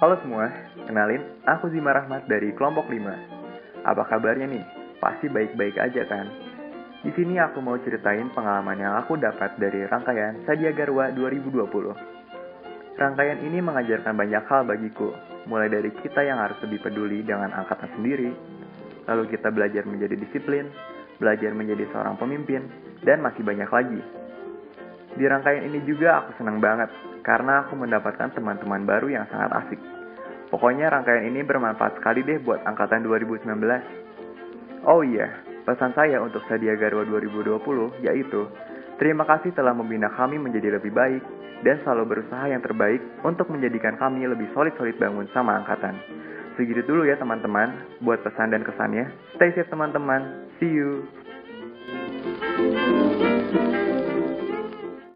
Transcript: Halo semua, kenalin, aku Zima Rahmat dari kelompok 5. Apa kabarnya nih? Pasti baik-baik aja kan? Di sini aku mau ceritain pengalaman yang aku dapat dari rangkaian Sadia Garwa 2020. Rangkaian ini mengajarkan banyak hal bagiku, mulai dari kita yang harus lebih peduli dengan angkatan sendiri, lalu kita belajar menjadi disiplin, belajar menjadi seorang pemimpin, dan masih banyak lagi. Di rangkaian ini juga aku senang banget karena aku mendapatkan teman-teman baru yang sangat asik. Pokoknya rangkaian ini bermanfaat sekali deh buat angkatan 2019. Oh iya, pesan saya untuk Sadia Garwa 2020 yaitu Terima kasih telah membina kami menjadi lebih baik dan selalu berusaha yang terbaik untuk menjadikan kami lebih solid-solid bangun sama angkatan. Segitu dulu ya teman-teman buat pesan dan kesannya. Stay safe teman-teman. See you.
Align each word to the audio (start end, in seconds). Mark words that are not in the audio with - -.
Halo 0.00 0.16
semua, 0.24 0.48
kenalin, 0.88 1.20
aku 1.44 1.68
Zima 1.76 1.92
Rahmat 1.92 2.24
dari 2.24 2.56
kelompok 2.56 2.88
5. 2.88 3.84
Apa 3.84 4.08
kabarnya 4.08 4.48
nih? 4.48 4.64
Pasti 4.96 5.28
baik-baik 5.28 5.76
aja 5.76 6.08
kan? 6.08 6.24
Di 7.04 7.12
sini 7.12 7.36
aku 7.36 7.60
mau 7.60 7.76
ceritain 7.84 8.32
pengalaman 8.32 8.80
yang 8.80 8.96
aku 8.96 9.20
dapat 9.20 9.60
dari 9.60 9.84
rangkaian 9.84 10.40
Sadia 10.48 10.72
Garwa 10.72 11.12
2020. 11.12 12.96
Rangkaian 12.96 13.44
ini 13.44 13.60
mengajarkan 13.60 14.16
banyak 14.16 14.40
hal 14.48 14.64
bagiku, 14.64 15.12
mulai 15.44 15.68
dari 15.68 15.92
kita 15.92 16.24
yang 16.24 16.40
harus 16.40 16.56
lebih 16.64 16.80
peduli 16.80 17.20
dengan 17.20 17.52
angkatan 17.52 17.92
sendiri, 18.00 18.32
lalu 19.04 19.28
kita 19.28 19.52
belajar 19.52 19.84
menjadi 19.84 20.16
disiplin, 20.16 20.72
belajar 21.20 21.52
menjadi 21.52 21.84
seorang 21.92 22.16
pemimpin, 22.16 22.64
dan 23.04 23.20
masih 23.20 23.44
banyak 23.44 23.68
lagi. 23.68 24.00
Di 25.14 25.24
rangkaian 25.26 25.66
ini 25.66 25.82
juga 25.86 26.22
aku 26.22 26.38
senang 26.38 26.62
banget 26.62 26.90
karena 27.26 27.66
aku 27.66 27.74
mendapatkan 27.74 28.30
teman-teman 28.34 28.86
baru 28.86 29.10
yang 29.10 29.26
sangat 29.30 29.50
asik. 29.64 29.80
Pokoknya 30.50 30.90
rangkaian 30.90 31.26
ini 31.30 31.46
bermanfaat 31.46 32.02
sekali 32.02 32.26
deh 32.26 32.42
buat 32.42 32.62
angkatan 32.66 33.06
2019. 33.06 33.54
Oh 34.86 35.02
iya, 35.06 35.30
pesan 35.62 35.94
saya 35.94 36.18
untuk 36.18 36.42
Sadia 36.46 36.74
Garwa 36.74 37.06
2020 37.06 38.06
yaitu 38.06 38.50
Terima 39.00 39.24
kasih 39.24 39.56
telah 39.56 39.72
membina 39.72 40.12
kami 40.12 40.36
menjadi 40.36 40.76
lebih 40.76 40.92
baik 40.92 41.24
dan 41.64 41.80
selalu 41.80 42.16
berusaha 42.16 42.44
yang 42.52 42.60
terbaik 42.60 43.00
untuk 43.24 43.48
menjadikan 43.48 43.96
kami 43.96 44.28
lebih 44.28 44.52
solid-solid 44.52 44.92
bangun 45.00 45.24
sama 45.32 45.56
angkatan. 45.56 45.96
Segitu 46.60 46.84
dulu 46.84 47.08
ya 47.08 47.16
teman-teman 47.16 47.96
buat 48.04 48.20
pesan 48.20 48.52
dan 48.52 48.60
kesannya. 48.60 49.08
Stay 49.40 49.56
safe 49.56 49.72
teman-teman. 49.72 50.52
See 50.60 50.68
you. 50.68 51.08